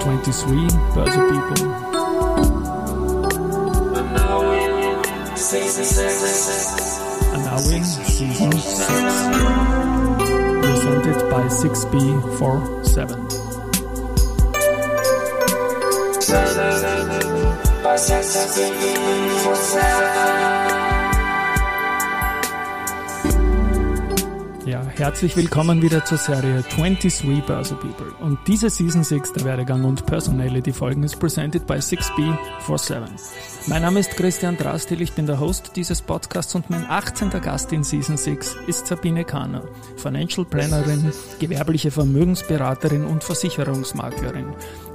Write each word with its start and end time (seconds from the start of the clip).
23 0.00 0.68
Börse 0.94 1.18
People. 1.30 1.64
And 3.96 4.08
now 4.14 4.50
in 4.50 5.04
season 5.36 5.84
6. 5.84 7.00
Presented 10.62 11.18
by 11.30 11.42
6B47. 11.48 13.08
By 17.82 17.96
6B47. 17.96 20.47
Herzlich 24.98 25.36
willkommen 25.36 25.80
wieder 25.80 26.04
zur 26.04 26.18
Serie 26.18 26.64
23 26.76 27.44
Börse 27.44 27.76
People. 27.76 28.12
Und 28.20 28.38
diese 28.48 28.68
Season 28.68 29.04
6 29.04 29.34
der 29.34 29.44
Werdegang 29.44 29.84
und 29.84 30.04
Personality 30.06 30.72
Folgen 30.72 31.04
ist 31.04 31.20
presented 31.20 31.66
by 31.66 31.74
6B47. 31.74 33.06
Mein 33.68 33.82
Name 33.82 34.00
ist 34.00 34.16
Christian 34.16 34.56
Drastil, 34.56 35.00
ich 35.00 35.12
bin 35.12 35.26
der 35.26 35.38
Host 35.38 35.72
dieses 35.76 36.02
Podcasts 36.02 36.54
und 36.56 36.68
mein 36.68 36.84
18. 36.88 37.30
Gast 37.30 37.72
in 37.72 37.84
Season 37.84 38.16
6 38.16 38.56
ist 38.66 38.88
Sabine 38.88 39.24
Kahner, 39.24 39.62
Financial 39.96 40.44
Plannerin, 40.44 41.12
gewerbliche 41.38 41.92
Vermögensberaterin 41.92 43.04
und 43.04 43.22
Versicherungsmaklerin. 43.22 44.46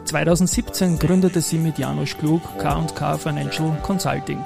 2017 0.06 1.00
gründete 1.00 1.40
sie 1.40 1.60
mit 1.60 1.78
Janusz 1.78 2.18
Klug 2.18 2.42
K&K 2.60 3.18
Financial 3.18 3.78
Consulting. 3.84 4.44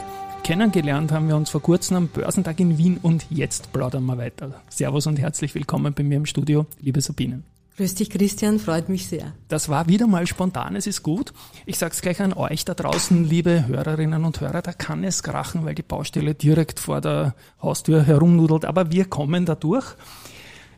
Kennengelernt 0.47 1.11
haben 1.11 1.27
wir 1.27 1.35
uns 1.35 1.49
vor 1.49 1.61
kurzem 1.61 1.97
am 1.97 2.07
Börsentag 2.07 2.57
in 2.61 2.77
Wien 2.77 2.99
und 3.01 3.25
jetzt 3.29 3.73
plaudern 3.73 4.05
wir 4.05 4.17
weiter. 4.17 4.61
Servus 4.69 5.05
und 5.05 5.19
herzlich 5.19 5.53
willkommen 5.53 5.93
bei 5.93 6.03
mir 6.03 6.15
im 6.15 6.25
Studio, 6.25 6.65
liebe 6.79 7.01
Sabine. 7.01 7.43
Grüß 7.75 7.95
dich, 7.95 8.09
Christian, 8.09 8.57
freut 8.57 8.87
mich 8.87 9.07
sehr. 9.07 9.33
Das 9.49 9.67
war 9.67 9.89
wieder 9.89 10.07
mal 10.07 10.25
spontan, 10.25 10.77
es 10.77 10.87
ist 10.87 11.03
gut. 11.03 11.33
Ich 11.65 11.77
sag's 11.77 12.01
gleich 12.01 12.21
an 12.21 12.31
euch 12.31 12.63
da 12.63 12.75
draußen, 12.75 13.25
liebe 13.25 13.67
Hörerinnen 13.67 14.23
und 14.23 14.39
Hörer, 14.39 14.61
da 14.61 14.71
kann 14.71 15.03
es 15.03 15.21
krachen, 15.21 15.65
weil 15.65 15.75
die 15.75 15.83
Baustelle 15.83 16.33
direkt 16.33 16.79
vor 16.79 17.01
der 17.01 17.35
Haustür 17.61 18.03
herumnudelt, 18.03 18.63
aber 18.63 18.89
wir 18.89 19.03
kommen 19.03 19.45
da 19.45 19.55
durch. 19.55 19.97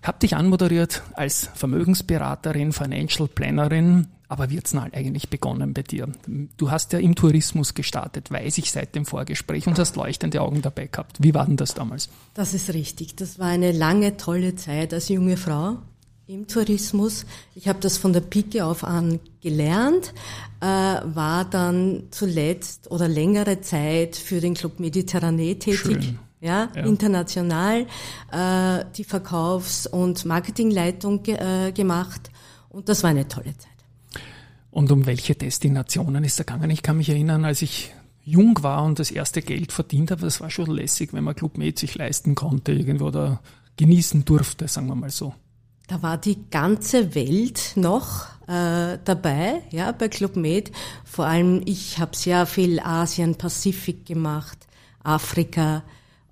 Hab 0.02 0.20
dich 0.20 0.36
anmoderiert 0.36 1.04
als 1.14 1.48
Vermögensberaterin, 1.54 2.72
Financial 2.72 3.28
Plannerin, 3.28 4.08
aber 4.30 4.52
wie 4.52 4.58
hat's 4.58 4.72
denn 4.72 4.80
eigentlich 4.80 5.30
begonnen 5.30 5.74
bei 5.74 5.82
dir? 5.82 6.08
Du 6.56 6.70
hast 6.70 6.94
ja 6.94 7.00
im 7.00 7.16
Tourismus 7.16 7.74
gestartet, 7.74 8.30
weiß 8.30 8.60
ich 8.60 8.72
seit 8.72 8.94
dem 8.94 9.06
Vorgespräch 9.06 9.66
und 9.66 9.78
hast 9.80 9.96
leuchtende 9.96 10.42
Augen 10.42 10.62
dabei 10.62 10.86
gehabt. 10.86 11.18
Wie 11.20 11.34
war 11.34 11.48
denn 11.48 11.58
das 11.58 11.74
damals? 11.74 12.10
Das 12.36 12.54
ist 12.54 12.72
richtig. 12.74 13.16
Das 13.16 13.40
war 13.40 13.48
eine 13.48 13.72
lange, 13.72 14.18
tolle 14.18 14.56
Zeit 14.56 14.94
als 14.94 15.10
junge 15.10 15.36
Frau 15.36 15.80
im 16.28 16.48
Tourismus. 16.48 17.26
Ich 17.56 17.68
habe 17.68 17.80
das 17.80 17.98
von 17.98 18.14
der 18.14 18.22
Pike 18.22 18.64
auf 18.64 18.84
an 18.84 19.20
gelernt, 19.42 20.14
äh, 20.62 20.66
war 20.66 21.44
dann 21.46 22.04
zuletzt 22.12 22.92
oder 22.92 23.08
längere 23.08 23.62
Zeit 23.62 24.16
für 24.16 24.40
den 24.40 24.54
Club 24.54 24.80
Mediterranee 24.80 25.56
tätig. 25.56 25.80
Schön. 25.80 26.20
Ja, 26.42 26.70
ja, 26.74 26.86
international 26.86 27.86
äh, 28.32 28.86
die 28.96 29.04
Verkaufs- 29.04 29.88
und 29.88 30.24
Marketingleitung 30.24 31.22
ge 31.22 31.36
äh, 31.36 31.74
gemacht 31.74 32.30
und 32.70 32.88
das 32.88 33.04
war 33.04 33.10
eine 33.10 33.28
tolle 33.28 33.58
Zeit. 33.58 33.69
Und 34.72 34.92
um 34.92 35.06
welche 35.06 35.36
Destinationen 35.36 36.24
ist 36.24 36.40
er 36.40 36.46
gegangen? 36.46 36.70
Ich 36.70 36.84
kann 36.84 36.98
mich 36.98 37.10
erinnern, 37.10 37.46
als 37.46 37.62
ich 37.62 37.94
jung 38.24 38.62
war 38.62 38.84
und 38.84 39.00
das 39.00 39.12
erste 39.12 39.42
Geld 39.42 39.72
verdient 39.72 40.12
habe, 40.12 40.22
das 40.22 40.40
war 40.42 40.50
schon 40.50 40.70
lässig, 40.70 41.14
wenn 41.14 41.24
man 41.24 41.36
Club 41.36 41.58
Med 41.58 41.80
sich 41.80 41.96
leisten 41.96 42.36
konnte, 42.36 42.72
irgendwo 42.72 43.10
da 43.10 43.42
genießen 43.78 44.26
durfte, 44.26 44.68
sagen 44.68 44.88
wir 44.88 44.96
mal 44.96 45.10
so. 45.10 45.34
Da 45.88 46.04
war 46.04 46.18
die 46.18 46.38
ganze 46.52 47.16
Welt 47.16 47.72
noch 47.76 48.28
äh, 48.48 49.00
dabei, 49.04 49.64
ja, 49.72 49.92
bei 49.92 50.08
Club 50.08 50.36
Med. 50.36 50.72
Vor 51.04 51.26
allem, 51.26 51.64
ich 51.66 51.98
habe 51.98 52.16
sehr 52.16 52.46
viel 52.46 52.80
Asien, 52.80 53.36
Pazifik 53.36 54.06
gemacht, 54.06 54.68
Afrika, 55.04 55.84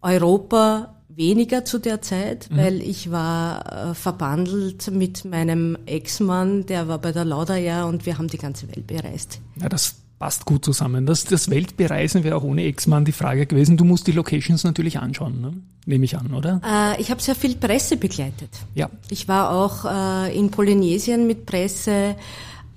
Europa, 0.01 0.96
weniger 1.17 1.65
zu 1.65 1.79
der 1.79 2.01
Zeit, 2.01 2.49
mhm. 2.49 2.57
weil 2.57 2.81
ich 2.81 3.11
war 3.11 3.89
äh, 3.89 3.93
verbandelt 3.95 4.89
mit 4.91 5.25
meinem 5.25 5.77
Ex-Mann, 5.85 6.65
der 6.65 6.87
war 6.87 6.99
bei 6.99 7.11
der 7.11 7.25
Lauda 7.25 7.85
und 7.85 8.05
wir 8.05 8.17
haben 8.17 8.27
die 8.27 8.37
ganze 8.37 8.67
Welt 8.67 8.87
bereist. 8.87 9.41
Ja, 9.59 9.67
das 9.67 9.95
passt 10.19 10.45
gut 10.45 10.65
zusammen. 10.65 11.05
Das, 11.05 11.25
das 11.25 11.49
Weltbereisen 11.49 12.23
wäre 12.23 12.35
auch 12.35 12.43
ohne 12.43 12.63
Ex-Mann 12.63 13.05
die 13.05 13.11
Frage 13.11 13.45
gewesen. 13.45 13.77
Du 13.77 13.83
musst 13.83 14.07
die 14.07 14.11
Locations 14.11 14.63
natürlich 14.63 14.99
anschauen, 14.99 15.41
ne? 15.41 15.53
nehme 15.85 16.05
ich 16.05 16.17
an, 16.17 16.33
oder? 16.33 16.61
Äh, 16.63 17.01
ich 17.01 17.11
habe 17.11 17.21
sehr 17.21 17.35
viel 17.35 17.55
Presse 17.55 17.97
begleitet. 17.97 18.49
Ja. 18.75 18.89
Ich 19.09 19.27
war 19.27 19.51
auch 19.51 19.85
äh, 19.85 20.37
in 20.37 20.51
Polynesien 20.51 21.27
mit 21.27 21.45
Presse, 21.45 22.15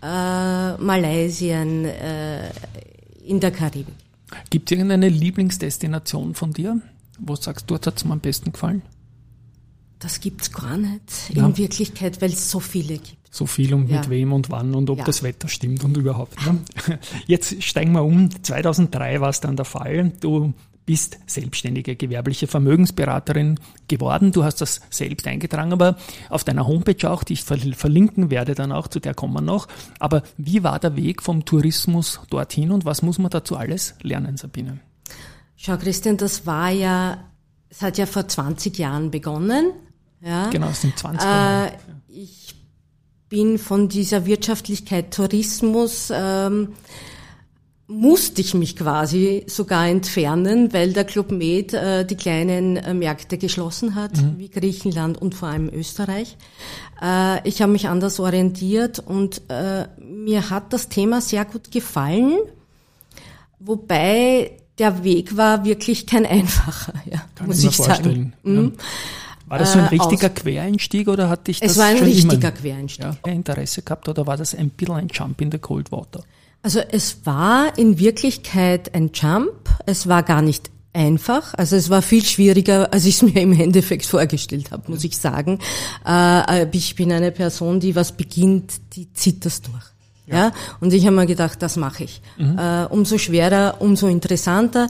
äh, 0.03 0.77
Malaysien, 0.77 1.85
äh, 1.85 2.51
in 3.27 3.41
der 3.41 3.51
Karibik. 3.51 3.95
Gibt 4.51 4.71
es 4.71 4.77
irgendeine 4.77 5.09
Lieblingsdestination 5.09 6.35
von 6.35 6.53
dir? 6.53 6.81
Wo 7.21 7.37
sagst 7.37 7.71
du, 7.71 7.75
dort 7.75 7.87
hat 7.87 7.97
es 7.97 8.05
mir 8.05 8.13
am 8.13 8.21
besten 8.21 8.53
gefallen? 8.53 8.83
Das 9.99 10.21
gibt's 10.21 10.51
gar 10.51 10.79
nicht 10.79 11.03
ja. 11.35 11.47
in 11.47 11.59
Wirklichkeit, 11.59 12.23
weil 12.23 12.31
es 12.31 12.51
so 12.51 12.59
viele 12.59 12.95
gibt. 12.95 13.19
So 13.31 13.47
viel 13.47 13.75
und 13.75 13.89
ja. 13.89 13.99
mit 13.99 14.11
wem 14.11 14.33
und 14.33 14.51
wann 14.51 14.75
und 14.75 14.91
ob 14.91 14.99
ja. 14.99 15.05
das 15.05 15.23
Wetter 15.23 15.47
stimmt 15.47 15.85
und 15.85 15.97
überhaupt. 15.97 16.35
Ne? 16.45 16.59
Jetzt 17.27 17.63
steigen 17.63 17.93
wir 17.93 18.03
um. 18.03 18.31
2003 18.43 19.21
war 19.21 19.29
es 19.29 19.41
dann 19.41 19.57
der 19.57 19.67
Fall. 19.67 20.11
Du 20.21 20.55
bist 20.87 21.21
selbstständige 21.27 21.95
gewerbliche 21.95 22.49
Vermögensberaterin 22.49 23.61
geworden. 23.87 24.33
Du 24.33 24.43
hast 24.43 24.61
das 24.61 24.81
selbst 24.91 25.27
eingetragen, 25.29 25.73
aber 25.73 25.97
auf 26.31 26.43
deiner 26.43 26.67
Homepage 26.67 27.09
auch, 27.09 27.23
die 27.23 27.35
ich 27.35 27.45
verlinken 27.45 28.31
werde 28.31 28.57
dann 28.57 28.73
auch, 28.73 28.89
zu 28.89 28.99
der 28.99 29.15
kommen 29.15 29.35
wir 29.35 29.43
noch. 29.43 29.69
Aber 30.01 30.23
wie 30.37 30.65
war 30.65 30.81
der 30.81 30.97
Weg 30.97 31.23
vom 31.23 31.45
Tourismus 31.45 32.21
dorthin 32.31 32.73
und 32.73 32.85
was 32.85 33.03
muss 33.03 33.19
man 33.19 33.31
dazu 33.31 33.57
alles 33.57 33.95
lernen, 34.03 34.37
Sabine? 34.37 34.81
Schau, 35.63 35.77
Christian, 35.77 36.17
das 36.17 36.47
war 36.47 36.71
ja, 36.71 37.19
es 37.69 37.83
hat 37.83 37.99
ja 37.99 38.07
vor 38.07 38.27
20 38.27 38.79
Jahren 38.79 39.11
begonnen. 39.11 39.73
Ja. 40.23 40.49
Genau, 40.49 40.69
es 40.71 40.81
sind 40.81 40.99
20 40.99 41.23
Jahre. 41.23 41.67
Äh, 41.69 41.73
ich 42.09 42.55
bin 43.29 43.59
von 43.59 43.91
dieser 43.91 44.25
Wirtschaftlichkeit 44.25 45.13
Tourismus, 45.13 46.11
ähm, 46.15 46.69
musste 47.87 48.41
ich 48.41 48.55
mich 48.55 48.75
quasi 48.75 49.45
sogar 49.49 49.87
entfernen, 49.87 50.73
weil 50.73 50.95
der 50.95 51.05
Club 51.05 51.31
Med 51.31 51.75
äh, 51.75 52.07
die 52.07 52.17
kleinen 52.17 52.79
äh, 52.79 52.95
Märkte 52.95 53.37
geschlossen 53.37 53.97
hat, 53.97 54.17
mhm. 54.17 54.39
wie 54.39 54.49
Griechenland 54.49 55.21
und 55.21 55.35
vor 55.35 55.49
allem 55.49 55.69
Österreich. 55.69 56.39
Äh, 57.03 57.47
ich 57.47 57.61
habe 57.61 57.73
mich 57.73 57.87
anders 57.87 58.19
orientiert 58.19 58.99
und 58.99 59.43
äh, 59.49 59.89
mir 59.99 60.49
hat 60.49 60.73
das 60.73 60.89
Thema 60.89 61.21
sehr 61.21 61.45
gut 61.45 61.71
gefallen, 61.71 62.39
wobei 63.59 64.53
der 64.81 65.05
Weg 65.05 65.37
war 65.37 65.65
wirklich 65.65 66.07
kein 66.07 66.27
einfacher, 66.27 66.95
ja, 67.11 67.23
Kann 67.37 67.47
muss 67.47 67.61
ich, 67.61 67.67
ich 67.67 67.77
sagen. 67.77 68.33
Mhm. 68.43 68.73
War 69.47 69.59
das 69.59 69.73
so 69.73 69.79
ein 69.79 69.87
äh, 69.87 69.89
richtiger 69.89 70.29
Aus 70.29 70.35
Quereinstieg 70.35 71.09
oder 71.09 71.29
hatte 71.29 71.51
ich 71.51 71.61
das 71.61 71.73
Es 71.73 71.79
war 71.79 71.87
ein 71.87 71.99
richtiger 71.99 72.53
Quereinstieg. 72.53 73.07
Ja, 73.27 73.33
Interesse 73.33 73.83
gehabt 73.83 74.09
oder 74.09 74.27
war 74.27 74.37
das 74.37 74.55
ein 74.55 74.71
bisschen 74.71 74.95
ein 74.95 75.09
Jump 75.13 75.41
in 75.41 75.51
the 75.51 75.59
Cold 75.59 75.93
Water? 75.93 76.23
Also 76.63 76.81
es 76.81 77.25
war 77.25 77.77
in 77.77 77.99
Wirklichkeit 77.99 78.95
ein 78.95 79.11
Jump. 79.13 79.51
Es 79.87 80.09
war 80.09 80.23
gar 80.23 80.41
nicht 80.41 80.71
einfach. 80.93 81.55
Also 81.55 81.77
es 81.77 81.91
war 81.91 82.01
viel 82.01 82.25
schwieriger, 82.25 82.93
als 82.93 83.05
ich 83.07 83.17
es 83.17 83.23
mir 83.23 83.41
im 83.41 83.59
Endeffekt 83.59 84.07
vorgestellt 84.07 84.71
habe, 84.71 84.91
muss 84.91 85.05
ich 85.05 85.17
sagen. 85.17 85.59
Äh, 86.07 86.67
ich 86.71 86.95
bin 86.95 87.13
eine 87.13 87.33
Person, 87.33 87.81
die 87.81 87.95
was 87.97 88.13
beginnt, 88.13 88.81
die 88.95 89.13
zieht 89.13 89.45
das 89.45 89.63
durch. 89.63 89.90
Ja. 90.31 90.37
ja. 90.37 90.53
Und 90.81 90.93
ich 90.93 91.05
habe 91.07 91.17
mir 91.17 91.27
gedacht, 91.27 91.61
das 91.63 91.77
mache 91.77 92.05
ich. 92.05 92.23
Mhm. 92.39 92.59
Äh, 92.59 92.85
umso 92.87 93.19
schwerer, 93.19 93.77
umso 93.81 94.07
interessanter. 94.07 94.89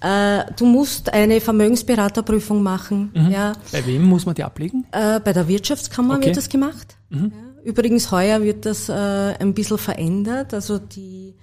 Äh, 0.00 0.44
du 0.56 0.66
musst 0.66 1.12
eine 1.12 1.40
Vermögensberaterprüfung 1.40 2.62
machen. 2.62 3.10
Mhm. 3.14 3.30
Ja. 3.30 3.52
Bei 3.70 3.84
wem 3.86 4.04
muss 4.04 4.26
man 4.26 4.34
die 4.34 4.44
ablegen? 4.44 4.84
Äh, 4.92 5.20
bei 5.20 5.32
der 5.32 5.48
Wirtschaftskammer 5.48 6.16
okay. 6.16 6.26
wird 6.26 6.36
das 6.36 6.48
gemacht. 6.48 6.96
Mhm. 7.10 7.32
Ja. 7.34 7.62
Übrigens 7.64 8.10
heuer 8.10 8.42
wird 8.42 8.66
das 8.66 8.88
äh, 8.88 8.92
ein 8.92 9.54
bisschen 9.54 9.78
verändert. 9.78 10.52
Also 10.52 10.78
die 10.78 11.34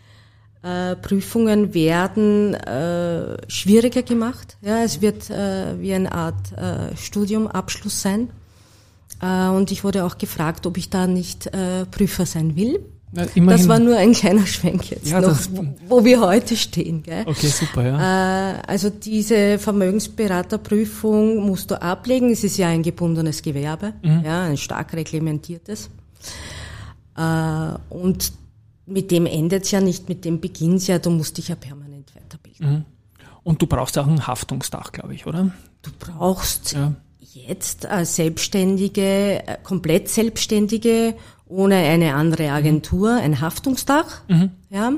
äh, 0.61 0.97
Prüfungen 0.97 1.73
werden 1.73 2.53
äh, 2.53 3.37
schwieriger 3.49 4.03
gemacht. 4.03 4.57
Ja, 4.61 4.83
es 4.83 5.01
wird 5.01 5.29
wie 5.29 5.93
eine 5.93 6.11
Art 6.11 6.51
äh, 6.51 6.95
Studiumabschluss 6.97 8.01
sein. 8.01 8.29
Und 9.21 9.71
ich 9.71 9.83
wurde 9.83 10.05
auch 10.05 10.17
gefragt, 10.17 10.65
ob 10.65 10.77
ich 10.77 10.89
da 10.89 11.05
nicht 11.05 11.51
Prüfer 11.91 12.25
sein 12.25 12.55
will. 12.55 12.79
Na, 13.11 13.25
das 13.25 13.67
war 13.67 13.79
nur 13.79 13.97
ein 13.97 14.13
kleiner 14.13 14.45
Schwenk 14.45 14.91
jetzt 14.91 15.09
ja, 15.09 15.19
noch, 15.19 15.35
wo, 15.87 16.05
wir 16.05 16.21
heute 16.21 16.55
stehen. 16.55 17.01
Gell? 17.01 17.23
Okay, 17.25 17.47
super, 17.47 17.83
ja. 17.83 18.57
Äh, 18.57 18.61
also 18.67 18.91
diese 18.91 19.57
Vermögensberaterprüfung 19.57 21.37
musst 21.37 21.71
du 21.71 21.81
ablegen. 21.81 22.31
Es 22.31 22.43
ist 22.43 22.57
ja 22.57 22.67
ein 22.67 22.83
gebundenes 22.83 23.41
Gewerbe, 23.41 23.93
mhm. 24.03 24.21
ja, 24.23 24.43
ein 24.43 24.57
stark 24.57 24.93
reglementiertes. 24.93 25.89
Äh, 27.17 27.71
und 27.89 28.31
mit 28.85 29.09
dem 29.09 29.25
endet 29.25 29.63
es 29.63 29.71
ja 29.71 29.81
nicht, 29.81 30.07
mit 30.07 30.23
dem 30.23 30.39
beginnt 30.39 30.77
es 30.77 30.87
ja, 30.87 30.99
du 30.99 31.09
musst 31.09 31.37
dich 31.37 31.47
ja 31.47 31.55
permanent 31.55 32.13
weiterbilden. 32.15 32.71
Mhm. 32.71 32.85
Und 33.41 33.61
du 33.61 33.65
brauchst 33.65 33.97
auch 33.97 34.07
ein 34.07 34.27
Haftungsdach, 34.27 34.91
glaube 34.91 35.15
ich, 35.15 35.25
oder? 35.25 35.51
Du 35.81 35.89
brauchst 35.97 36.73
ja 36.73 36.93
jetzt 37.33 37.85
als 37.85 38.15
Selbstständige, 38.15 39.47
äh, 39.47 39.57
komplett 39.63 40.09
Selbstständige, 40.09 41.15
ohne 41.47 41.75
eine 41.75 42.13
andere 42.15 42.51
Agentur, 42.51 43.15
ein 43.15 43.41
Haftungsdach. 43.41 44.21
Mhm. 44.27 44.51
Ja. 44.69 44.93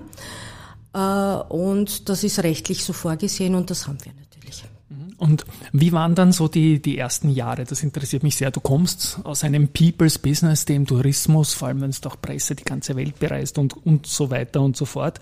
Äh, 0.93 1.53
und 1.53 2.09
das 2.09 2.23
ist 2.23 2.43
rechtlich 2.43 2.83
so 2.83 2.93
vorgesehen 2.93 3.55
und 3.55 3.69
das 3.69 3.87
haben 3.87 3.97
wir 4.03 4.11
natürlich. 4.13 4.63
Mhm. 4.89 5.13
Und 5.17 5.45
wie 5.71 5.91
waren 5.91 6.15
dann 6.15 6.31
so 6.31 6.47
die, 6.47 6.81
die 6.81 6.97
ersten 6.97 7.29
Jahre? 7.29 7.63
Das 7.63 7.83
interessiert 7.83 8.23
mich 8.23 8.35
sehr. 8.35 8.51
Du 8.51 8.59
kommst 8.59 9.19
aus 9.23 9.43
einem 9.43 9.69
People's 9.69 10.19
Business, 10.19 10.65
dem 10.65 10.85
Tourismus, 10.85 11.53
vor 11.53 11.69
allem 11.69 11.81
wenn 11.81 11.89
es 11.89 12.01
doch 12.01 12.19
Presse 12.21 12.55
die 12.55 12.65
ganze 12.65 12.95
Welt 12.95 13.19
bereist 13.19 13.57
und, 13.57 13.75
und 13.85 14.05
so 14.05 14.29
weiter 14.29 14.61
und 14.61 14.75
so 14.75 14.85
fort. 14.85 15.19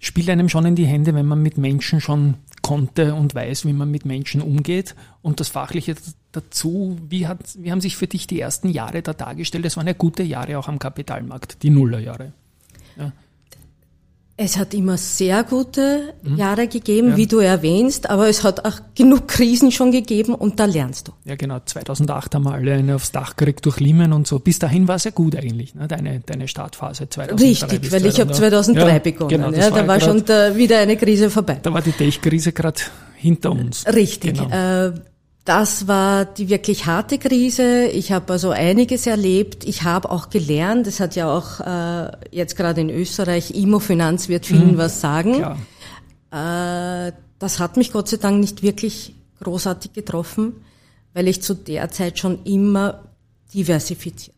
Spielt 0.00 0.30
einem 0.30 0.48
schon 0.48 0.64
in 0.64 0.76
die 0.76 0.86
Hände, 0.86 1.12
wenn 1.14 1.26
man 1.26 1.42
mit 1.42 1.58
Menschen 1.58 2.00
schon 2.00 2.34
konnte 2.68 3.14
und 3.14 3.34
weiß, 3.34 3.64
wie 3.64 3.72
man 3.72 3.90
mit 3.90 4.04
Menschen 4.04 4.42
umgeht. 4.42 4.94
Und 5.22 5.40
das 5.40 5.48
Fachliche 5.48 5.94
dazu, 6.32 6.98
wie, 7.08 7.26
hat, 7.26 7.38
wie 7.56 7.72
haben 7.72 7.80
sich 7.80 7.96
für 7.96 8.06
dich 8.06 8.26
die 8.26 8.38
ersten 8.38 8.68
Jahre 8.68 9.00
da 9.00 9.14
dargestellt? 9.14 9.64
Das 9.64 9.78
waren 9.78 9.86
ja 9.86 9.94
gute 9.94 10.22
Jahre 10.22 10.58
auch 10.58 10.68
am 10.68 10.78
Kapitalmarkt, 10.78 11.62
die 11.62 11.70
Nullerjahre. 11.70 12.34
Ja. 12.98 13.12
Es 14.40 14.56
hat 14.56 14.72
immer 14.72 14.96
sehr 14.96 15.42
gute 15.42 16.14
mhm. 16.22 16.36
Jahre 16.36 16.68
gegeben, 16.68 17.08
ja. 17.08 17.16
wie 17.16 17.26
du 17.26 17.38
erwähnst, 17.38 18.08
aber 18.08 18.28
es 18.28 18.44
hat 18.44 18.64
auch 18.64 18.78
genug 18.94 19.26
Krisen 19.26 19.72
schon 19.72 19.90
gegeben 19.90 20.32
und 20.32 20.60
da 20.60 20.64
lernst 20.64 21.08
du. 21.08 21.12
Ja, 21.24 21.34
genau. 21.34 21.58
2008 21.64 22.36
haben 22.36 22.44
wir 22.44 22.52
alle 22.52 22.74
eine 22.74 22.94
aufs 22.94 23.10
Dach 23.10 23.34
gekriegt 23.34 23.66
durch 23.66 23.80
Lehman 23.80 24.12
und 24.12 24.28
so. 24.28 24.38
Bis 24.38 24.60
dahin 24.60 24.86
war 24.86 24.94
es 24.94 25.02
ja 25.02 25.10
gut 25.10 25.34
eigentlich, 25.34 25.74
ne? 25.74 25.88
deine, 25.88 26.20
deine 26.20 26.46
Startphase 26.46 27.10
2003. 27.10 27.48
Richtig, 27.48 27.90
weil 27.90 28.06
ich 28.06 28.20
habe 28.20 28.30
2003 28.30 28.92
ja, 28.92 28.98
begonnen. 29.00 29.28
Genau, 29.28 29.50
ja, 29.50 29.70
da 29.70 29.76
war, 29.76 29.88
war 29.88 30.00
schon 30.00 30.24
da 30.24 30.54
wieder 30.54 30.78
eine 30.78 30.96
Krise 30.96 31.30
vorbei. 31.30 31.58
Da 31.60 31.72
war 31.72 31.82
die 31.82 31.90
Tech-Krise 31.90 32.52
gerade 32.52 32.80
hinter 33.16 33.50
uns. 33.50 33.86
Richtig. 33.92 34.34
Genau. 34.34 34.86
Äh, 34.86 34.92
das 35.48 35.88
war 35.88 36.26
die 36.26 36.50
wirklich 36.50 36.84
harte 36.84 37.16
Krise. 37.16 37.86
Ich 37.86 38.12
habe 38.12 38.34
also 38.34 38.50
einiges 38.50 39.06
erlebt. 39.06 39.64
Ich 39.64 39.82
habe 39.82 40.10
auch 40.10 40.28
gelernt. 40.28 40.86
Es 40.86 41.00
hat 41.00 41.16
ja 41.16 41.34
auch 41.34 41.60
äh, 41.60 42.10
jetzt 42.30 42.54
gerade 42.54 42.82
in 42.82 42.90
Österreich 42.90 43.52
Immofinanz 43.52 44.28
wird 44.28 44.44
vielen 44.44 44.72
mhm. 44.72 44.76
was 44.76 45.00
sagen. 45.00 45.56
Äh, 46.30 47.12
das 47.38 47.58
hat 47.60 47.78
mich 47.78 47.92
Gott 47.92 48.08
sei 48.08 48.18
Dank 48.18 48.40
nicht 48.40 48.62
wirklich 48.62 49.14
großartig 49.42 49.94
getroffen, 49.94 50.52
weil 51.14 51.28
ich 51.28 51.40
zu 51.40 51.54
der 51.54 51.90
Zeit 51.90 52.18
schon 52.18 52.44
immer 52.44 53.04
diversifiziert 53.54 54.37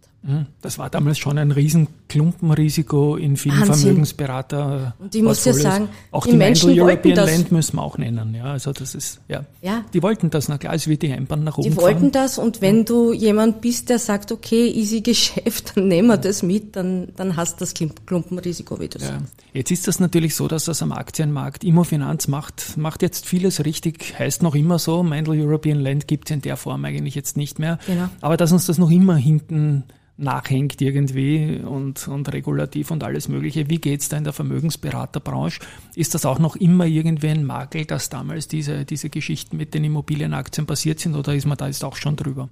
das 0.61 0.79
war 0.79 0.91
damals 0.91 1.19
schon 1.19 1.39
ein 1.39 1.51
Riesenklumpenrisiko 1.51 3.17
in 3.17 3.39
vielen 3.39 3.61
Wahnsinn. 3.61 3.75
Vermögensberater. 3.75 4.95
Und 4.99 5.15
ich 5.15 5.23
muss 5.23 5.45
ja 5.47 5.55
sagen, 5.55 5.89
auch 6.11 6.27
die, 6.27 6.33
die 6.33 6.37
Menschen 6.37 6.79
European 6.79 7.17
das. 7.17 7.31
Land 7.31 7.53
müssen 7.53 7.77
wir 7.77 7.83
auch 7.83 7.97
nennen. 7.97 8.35
Ja, 8.35 8.45
also 8.45 8.73
das 8.73 8.95
ist 8.95 9.21
ja. 9.29 9.47
ja. 9.63 9.85
Die 9.95 10.03
wollten 10.03 10.29
das, 10.29 10.49
na 10.49 10.59
klar, 10.59 10.75
es 10.75 10.87
wird 10.87 11.01
die 11.03 11.13
Einbahn 11.13 11.45
nach 11.45 11.57
oben. 11.57 11.71
Die 11.71 11.77
wollten 11.77 12.01
fahren. 12.01 12.13
das 12.13 12.37
und 12.37 12.61
wenn 12.61 12.79
ja. 12.79 12.85
du 12.85 13.13
jemand 13.15 13.63
bist, 13.63 13.89
der 13.89 13.99
sagt, 13.99 14.31
okay, 14.31 14.71
easy 14.71 15.01
Geschäft, 15.11 15.73
dann 15.75 15.89
nehmen 15.89 16.09
wir 16.09 16.19
das 16.19 16.43
mit, 16.43 16.77
dann 16.77 17.09
dann 17.17 17.37
hast 17.37 17.61
du 17.61 17.61
das 17.61 17.73
Klumpenrisiko, 18.05 18.79
wie 18.79 18.89
du 18.89 18.99
ja. 18.99 19.07
sagst. 19.07 19.35
Jetzt 19.55 19.71
ist 19.71 19.89
das 19.89 20.01
natürlich 20.01 20.35
so, 20.35 20.49
dass 20.49 20.67
das 20.67 20.83
am 20.83 20.93
Aktienmarkt 20.93 21.65
Immofinanz 21.65 22.29
macht 22.29 22.77
macht 22.77 23.03
jetzt 23.03 23.27
vieles 23.27 23.65
richtig, 23.65 24.19
heißt 24.19 24.43
noch 24.43 24.55
immer 24.55 24.79
so. 24.79 25.03
Mindel 25.03 25.41
European 25.41 25.79
Land 25.79 26.09
gibt 26.09 26.31
es 26.31 26.35
in 26.35 26.43
der 26.43 26.57
Form 26.57 26.85
eigentlich 26.85 27.15
jetzt 27.15 27.37
nicht 27.37 27.59
mehr. 27.59 27.79
Genau. 27.87 28.09
Aber 28.21 28.37
dass 28.37 28.53
uns 28.53 28.67
das 28.67 28.79
noch 28.79 28.91
immer 28.91 29.17
hinten 29.17 29.85
nachhängt 30.21 30.81
irgendwie 30.81 31.61
und, 31.65 32.07
und 32.09 32.33
regulativ 32.33 32.91
und 32.91 33.03
alles 33.03 33.29
Mögliche. 33.29 33.69
Wie 33.69 33.79
geht's 33.79 34.09
da 34.09 34.17
in 34.17 34.25
der 34.25 34.33
Vermögensberaterbranche? 34.33 35.61
Ist 35.95 36.15
das 36.15 36.27
auch 36.27 36.39
noch 36.39 36.57
immer 36.57 36.85
irgendwie 36.85 37.29
ein 37.29 37.45
Makel, 37.45 37.85
dass 37.85 38.11
damals 38.11 38.49
diese, 38.49 38.85
diese 38.85 39.11
Geschichten 39.11 39.57
mit 39.57 39.75
den 39.75 39.85
Immobilienaktien 39.85 40.67
passiert 40.67 41.01
sind 41.01 41.17
oder 41.17 41.35
ist 41.35 41.47
man 41.47 41.57
da 41.57 41.67
jetzt 41.67 41.85
auch 41.85 41.97
schon 41.97 42.17
drüber? 42.17 42.49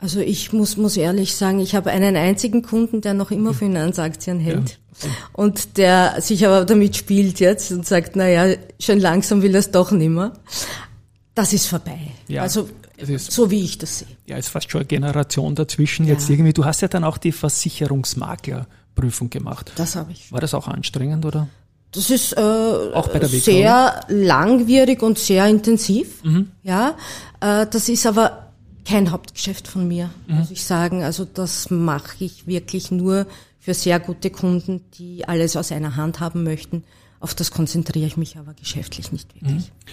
Also 0.00 0.20
ich 0.20 0.52
muss, 0.52 0.76
muss 0.76 0.96
ehrlich 0.96 1.34
sagen, 1.34 1.58
ich 1.58 1.74
habe 1.74 1.90
einen 1.90 2.14
einzigen 2.14 2.62
Kunden, 2.62 3.00
der 3.00 3.14
noch 3.14 3.32
immer 3.32 3.52
Finanzaktien 3.52 4.38
hält. 4.38 4.78
Ja. 5.02 5.08
Und 5.32 5.76
der 5.76 6.20
sich 6.20 6.46
aber 6.46 6.64
damit 6.64 6.96
spielt 6.96 7.40
jetzt 7.40 7.72
und 7.72 7.84
sagt, 7.84 8.14
na 8.14 8.28
ja, 8.28 8.56
schon 8.78 9.00
langsam 9.00 9.42
will 9.42 9.54
er 9.54 9.58
es 9.58 9.72
doch 9.72 9.90
nimmer. 9.90 10.34
Das 11.34 11.52
ist 11.52 11.66
vorbei. 11.66 11.98
Ja. 12.28 12.42
Also 12.42 12.68
ist, 12.98 13.32
so 13.32 13.50
wie 13.50 13.62
ich 13.62 13.78
das 13.78 14.00
sehe. 14.00 14.08
Ja, 14.26 14.36
ist 14.36 14.48
fast 14.48 14.70
schon 14.70 14.80
eine 14.80 14.88
Generation 14.88 15.54
dazwischen 15.54 16.06
ja. 16.06 16.14
jetzt 16.14 16.28
irgendwie. 16.28 16.52
Du 16.52 16.64
hast 16.64 16.80
ja 16.80 16.88
dann 16.88 17.04
auch 17.04 17.18
die 17.18 17.32
Versicherungsmaklerprüfung 17.32 19.30
gemacht. 19.30 19.72
Das 19.76 19.96
habe 19.96 20.12
ich. 20.12 20.32
War 20.32 20.40
das 20.40 20.54
auch 20.54 20.68
anstrengend 20.68 21.24
oder? 21.24 21.48
Das 21.92 22.10
ist 22.10 22.32
äh, 22.34 22.40
auch 22.40 23.08
bei 23.08 23.18
der 23.18 23.28
sehr 23.28 24.00
langwierig 24.08 25.02
und 25.02 25.18
sehr 25.18 25.46
intensiv. 25.46 26.22
Mhm. 26.22 26.50
Ja, 26.62 26.96
äh, 27.40 27.66
das 27.66 27.88
ist 27.88 28.06
aber 28.06 28.52
kein 28.84 29.10
Hauptgeschäft 29.10 29.68
von 29.68 29.88
mir, 29.88 30.10
mhm. 30.26 30.36
muss 30.36 30.50
ich 30.50 30.64
sagen. 30.64 31.02
Also 31.02 31.24
das 31.24 31.70
mache 31.70 32.24
ich 32.24 32.46
wirklich 32.46 32.90
nur 32.90 33.26
für 33.58 33.74
sehr 33.74 34.00
gute 34.00 34.30
Kunden, 34.30 34.84
die 34.94 35.26
alles 35.26 35.56
aus 35.56 35.72
einer 35.72 35.96
Hand 35.96 36.20
haben 36.20 36.42
möchten. 36.42 36.84
Auf 37.20 37.34
das 37.34 37.50
konzentriere 37.50 38.06
ich 38.06 38.16
mich 38.16 38.36
aber 38.38 38.54
geschäftlich 38.54 39.12
nicht 39.12 39.34
wirklich. 39.34 39.70
Mhm. 39.70 39.92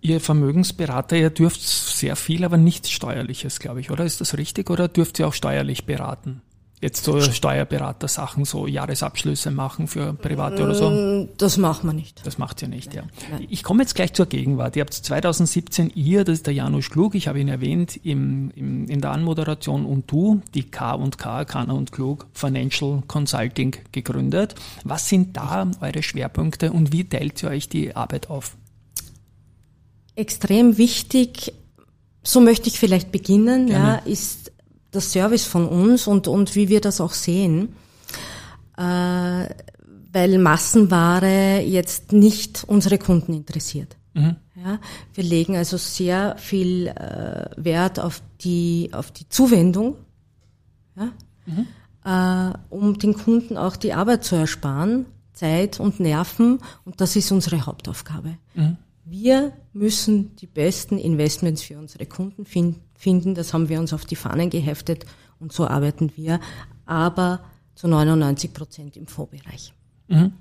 Ihr 0.00 0.20
Vermögensberater, 0.20 1.16
ihr 1.16 1.30
dürft 1.30 1.60
sehr 1.62 2.16
viel, 2.16 2.44
aber 2.44 2.56
nichts 2.56 2.90
Steuerliches, 2.90 3.58
glaube 3.58 3.80
ich, 3.80 3.90
oder? 3.90 4.04
Ist 4.04 4.20
das 4.20 4.36
richtig? 4.36 4.70
Oder 4.70 4.88
dürft 4.88 5.18
ihr 5.18 5.26
auch 5.26 5.34
steuerlich 5.34 5.86
beraten? 5.86 6.42
Jetzt 6.82 7.04
so 7.04 7.18
Steuerberater-Sachen, 7.18 8.44
so 8.44 8.66
Jahresabschlüsse 8.66 9.50
machen 9.50 9.88
für 9.88 10.12
Private 10.12 10.62
oder 10.62 10.74
so? 10.74 10.90
Mm, 10.90 11.28
das 11.38 11.56
macht 11.56 11.84
man 11.84 11.96
nicht. 11.96 12.26
Das 12.26 12.36
macht 12.36 12.60
ihr 12.60 12.68
nicht, 12.68 12.94
nein, 12.94 12.96
ja. 12.96 13.28
Nein. 13.30 13.46
Ich 13.48 13.62
komme 13.62 13.82
jetzt 13.82 13.94
gleich 13.94 14.12
zur 14.12 14.26
Gegenwart. 14.26 14.76
Ihr 14.76 14.82
habt 14.82 14.92
2017 14.92 15.90
ihr, 15.94 16.24
das 16.24 16.34
ist 16.34 16.46
der 16.46 16.52
Janusz 16.52 16.90
Klug, 16.90 17.14
ich 17.14 17.28
habe 17.28 17.40
ihn 17.40 17.48
erwähnt 17.48 17.98
im, 18.04 18.50
im, 18.54 18.88
in 18.88 19.00
der 19.00 19.12
Anmoderation 19.12 19.86
und 19.86 20.10
du, 20.10 20.42
die 20.54 20.64
K 20.64 20.92
und 20.92 21.16
K, 21.16 21.46
Kana 21.46 21.72
und 21.72 21.92
Klug 21.92 22.26
Financial 22.34 23.02
Consulting 23.06 23.76
gegründet. 23.92 24.54
Was 24.84 25.08
sind 25.08 25.34
da 25.34 25.70
eure 25.80 26.02
Schwerpunkte 26.02 26.72
und 26.72 26.92
wie 26.92 27.04
teilt 27.04 27.42
ihr 27.42 27.48
euch 27.48 27.70
die 27.70 27.96
Arbeit 27.96 28.28
auf? 28.28 28.54
Extrem 30.16 30.78
wichtig, 30.78 31.52
so 32.22 32.40
möchte 32.40 32.68
ich 32.68 32.78
vielleicht 32.78 33.12
beginnen, 33.12 33.68
ja, 33.68 33.96
ist 33.96 34.50
das 34.90 35.12
Service 35.12 35.44
von 35.44 35.68
uns 35.68 36.06
und, 36.06 36.26
und 36.26 36.54
wie 36.56 36.68
wir 36.68 36.80
das 36.80 37.00
auch 37.00 37.12
sehen. 37.12 37.74
Äh, 38.76 39.46
weil 40.12 40.38
Massenware 40.38 41.60
jetzt 41.60 42.12
nicht 42.12 42.64
unsere 42.66 42.98
Kunden 42.98 43.34
interessiert. 43.34 43.96
Mhm. 44.14 44.36
Ja, 44.54 44.78
wir 45.12 45.24
legen 45.24 45.56
also 45.56 45.76
sehr 45.76 46.36
viel 46.38 46.86
äh, 46.88 47.50
Wert 47.56 48.00
auf 48.00 48.22
die, 48.40 48.88
auf 48.92 49.10
die 49.10 49.28
Zuwendung, 49.28 49.96
ja, 50.96 51.12
mhm. 51.44 51.66
äh, 52.04 52.56
um 52.70 52.98
den 52.98 53.12
Kunden 53.12 53.58
auch 53.58 53.76
die 53.76 53.92
Arbeit 53.92 54.24
zu 54.24 54.36
ersparen, 54.36 55.04
Zeit 55.34 55.78
und 55.78 56.00
Nerven. 56.00 56.60
Und 56.86 57.02
das 57.02 57.14
ist 57.14 57.30
unsere 57.30 57.66
Hauptaufgabe. 57.66 58.38
Mhm. 58.54 58.78
Wir 59.08 59.52
müssen 59.72 60.34
die 60.34 60.48
besten 60.48 60.98
Investments 60.98 61.62
für 61.62 61.78
unsere 61.78 62.06
Kunden 62.06 62.44
finden. 62.44 63.34
Das 63.36 63.54
haben 63.54 63.68
wir 63.68 63.78
uns 63.78 63.92
auf 63.92 64.04
die 64.04 64.16
Fahnen 64.16 64.50
geheftet 64.50 65.06
und 65.38 65.52
so 65.52 65.68
arbeiten 65.68 66.10
wir. 66.16 66.40
Aber 66.86 67.40
zu 67.76 67.86
99 67.86 68.52
Prozent 68.52 68.96
im 68.96 69.06
Fondsbereich. 69.06 69.72
Mhm. 70.08 70.32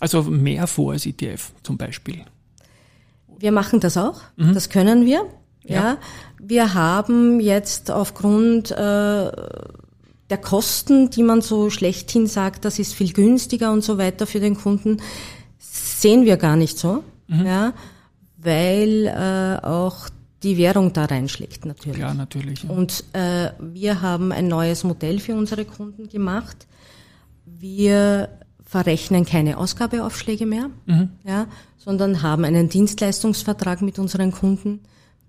Also 0.00 0.24
mehr 0.24 0.66
Fonds 0.66 0.94
als 0.94 1.06
ETF 1.06 1.52
zum 1.62 1.78
Beispiel. 1.78 2.24
Wir 3.38 3.52
machen 3.52 3.78
das 3.78 3.96
auch. 3.96 4.20
Mhm. 4.36 4.52
Das 4.52 4.68
können 4.68 5.06
wir. 5.06 5.24
Ja. 5.62 5.74
ja. 5.74 5.98
Wir 6.40 6.74
haben 6.74 7.38
jetzt 7.38 7.92
aufgrund 7.92 8.72
äh, 8.72 8.74
der 8.74 10.38
Kosten, 10.42 11.10
die 11.10 11.22
man 11.22 11.40
so 11.40 11.70
schlechthin 11.70 12.26
sagt, 12.26 12.64
das 12.64 12.80
ist 12.80 12.94
viel 12.94 13.12
günstiger 13.12 13.70
und 13.70 13.84
so 13.84 13.96
weiter 13.96 14.26
für 14.26 14.40
den 14.40 14.56
Kunden, 14.56 15.00
sehen 15.60 16.24
wir 16.24 16.36
gar 16.36 16.56
nicht 16.56 16.78
so. 16.78 17.04
Mhm. 17.28 17.46
Ja 17.46 17.74
weil 18.38 19.06
äh, 19.06 19.64
auch 19.66 20.08
die 20.42 20.56
Währung 20.56 20.92
da 20.92 21.06
reinschlägt 21.06 21.66
natürlich. 21.66 21.98
Ja, 21.98 22.14
natürlich. 22.14 22.62
Ja. 22.62 22.70
Und 22.70 23.04
äh, 23.12 23.50
wir 23.60 24.00
haben 24.00 24.30
ein 24.32 24.46
neues 24.46 24.84
Modell 24.84 25.18
für 25.18 25.34
unsere 25.34 25.64
Kunden 25.64 26.08
gemacht. 26.08 26.66
Wir 27.44 28.28
verrechnen 28.64 29.24
keine 29.24 29.58
Ausgabeaufschläge 29.58 30.46
mehr, 30.46 30.70
mhm. 30.86 31.10
ja, 31.24 31.46
sondern 31.78 32.22
haben 32.22 32.44
einen 32.44 32.68
Dienstleistungsvertrag 32.68 33.82
mit 33.82 33.98
unseren 33.98 34.30
Kunden, 34.30 34.80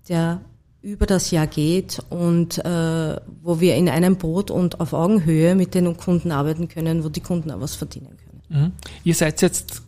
der 0.09 0.41
über 0.81 1.05
das 1.05 1.31
Jahr 1.31 1.47
geht 1.47 1.99
und 2.09 2.57
äh, 2.63 3.15
wo 3.41 3.59
wir 3.59 3.75
in 3.75 3.89
einem 3.89 4.17
Boot 4.17 4.51
und 4.51 4.79
auf 4.79 4.93
Augenhöhe 4.93 5.55
mit 5.55 5.73
den 5.73 5.97
Kunden 5.97 6.31
arbeiten 6.31 6.67
können, 6.67 7.03
wo 7.03 7.09
die 7.09 7.21
Kunden 7.21 7.51
auch 7.51 7.59
was 7.59 7.75
verdienen 7.75 8.15
können. 8.17 8.63
Mhm. 8.63 8.71
Ihr 9.03 9.15
seid 9.15 9.41
jetzt 9.41 9.81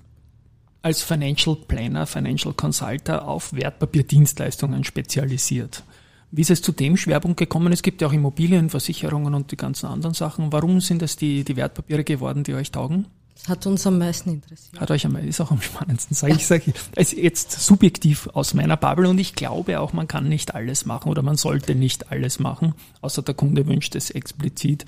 als 0.82 1.04
Financial 1.04 1.56
Planner, 1.56 2.08
Financial 2.08 2.54
Consultant 2.54 3.22
auf 3.22 3.54
Wertpapierdienstleistungen 3.54 4.84
spezialisiert. 4.84 5.84
Wie 6.32 6.42
ist 6.42 6.50
es 6.50 6.62
zu 6.62 6.72
dem 6.72 6.96
Schwerpunkt 6.96 7.38
gekommen? 7.38 7.74
Es 7.74 7.82
gibt 7.82 8.02
ja 8.02 8.08
auch 8.08 8.14
Immobilien, 8.14 8.70
Versicherungen 8.70 9.34
und 9.36 9.52
die 9.52 9.58
ganzen 9.58 9.88
anderen 9.88 10.14
Sachen. 10.14 10.52
Warum 10.54 10.80
sind 10.80 11.02
es 11.02 11.18
die, 11.18 11.44
die 11.44 11.58
Wertpapiere 11.58 12.04
geworden, 12.04 12.44
die 12.44 12.54
euch 12.54 12.72
taugen? 12.72 13.06
Das 13.36 13.50
hat 13.50 13.66
uns 13.66 13.86
am 13.88 13.98
meisten 13.98 14.30
interessiert. 14.30 14.80
Hat 14.80 14.92
euch 14.92 15.06
am 15.06 15.14
meisten, 15.14 15.28
ist 15.28 15.42
auch 15.42 15.52
am 15.52 15.62
spannendsten, 15.62 16.16
sage 16.16 16.34
ja. 16.34 16.38
ich. 16.38 16.46
Sage 16.46 16.74
es 16.96 17.12
jetzt 17.12 17.52
subjektiv 17.52 18.28
aus 18.34 18.54
meiner 18.54 18.78
Bubble 18.78 19.10
und 19.10 19.18
ich 19.18 19.36
glaube 19.36 19.80
auch, 19.80 19.94
man 19.94 20.08
kann 20.08 20.30
nicht 20.30 20.54
alles 20.54 20.86
machen 20.86 21.10
oder 21.10 21.22
man 21.22 21.38
sollte 21.38 21.76
nicht 21.76 22.12
alles 22.12 22.40
machen, 22.40 22.76
außer 23.02 23.24
der 23.24 23.34
Kunde 23.34 23.66
wünscht 23.68 23.96
es 23.96 24.12
explizit. 24.12 24.86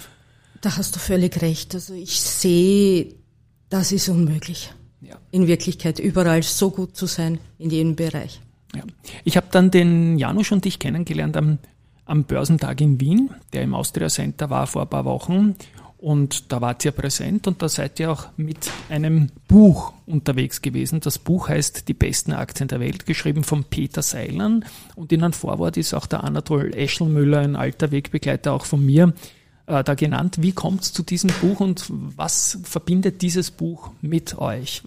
Da 0.61 0.77
hast 0.77 0.95
du 0.95 0.99
völlig 0.99 1.41
recht. 1.41 1.73
Also 1.73 1.93
ich 1.93 2.21
sehe, 2.21 3.15
das 3.69 3.91
ist 3.91 4.07
unmöglich. 4.07 4.71
Ja. 5.07 5.17
In 5.31 5.47
Wirklichkeit 5.47 5.99
überall 5.99 6.43
so 6.43 6.71
gut 6.71 6.95
zu 6.95 7.05
sein 7.05 7.39
in 7.57 7.69
jedem 7.69 7.95
Bereich. 7.95 8.41
Ja. 8.75 8.83
Ich 9.23 9.37
habe 9.37 9.47
dann 9.51 9.71
den 9.71 10.17
Janusz 10.17 10.51
und 10.51 10.65
dich 10.65 10.79
kennengelernt 10.79 11.37
am, 11.37 11.59
am 12.05 12.23
Börsentag 12.23 12.81
in 12.81 12.99
Wien, 12.99 13.29
der 13.53 13.63
im 13.63 13.75
Austria 13.75 14.09
Center 14.09 14.49
war 14.49 14.67
vor 14.67 14.83
ein 14.83 14.89
paar 14.89 15.05
Wochen. 15.05 15.55
Und 15.97 16.51
da 16.51 16.59
wart 16.59 16.83
ihr 16.83 16.91
präsent 16.91 17.47
und 17.47 17.61
da 17.61 17.69
seid 17.69 17.97
ihr 18.01 18.11
auch 18.11 18.27
mit 18.35 18.69
einem 18.89 19.29
Buch 19.47 19.93
unterwegs 20.05 20.61
gewesen. 20.61 20.99
Das 20.99 21.17
Buch 21.17 21.47
heißt 21.47 21.87
Die 21.87 21.93
besten 21.93 22.33
Aktien 22.33 22.67
der 22.67 22.81
Welt, 22.81 23.05
geschrieben 23.05 23.45
von 23.45 23.63
Peter 23.63 24.01
Seilern. 24.01 24.65
Und 24.95 25.13
in 25.13 25.23
einem 25.23 25.31
Vorwort 25.31 25.77
ist 25.77 25.93
auch 25.93 26.05
der 26.05 26.25
Anatol 26.25 26.75
Eschelmüller, 26.75 27.39
ein 27.39 27.55
alter 27.55 27.91
Wegbegleiter 27.91 28.51
auch 28.51 28.65
von 28.65 28.85
mir, 28.85 29.13
äh, 29.65 29.81
da 29.81 29.93
genannt. 29.93 30.41
Wie 30.41 30.51
kommt 30.51 30.81
es 30.81 30.91
zu 30.91 31.03
diesem 31.03 31.29
Buch 31.39 31.61
und 31.61 31.85
was 31.89 32.59
verbindet 32.63 33.21
dieses 33.21 33.49
Buch 33.49 33.91
mit 34.01 34.37
euch? 34.37 34.83